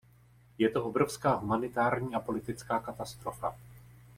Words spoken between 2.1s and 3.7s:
a politická katastrofa.